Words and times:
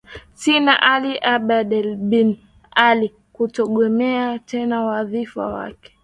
sin 0.41 0.65
ali 0.93 1.13
abadel 1.35 1.89
ben 2.11 2.29
ali 2.87 3.07
kutogombea 3.35 4.27
tena 4.49 4.75
wadhifa 4.87 5.43
wake 5.55 5.91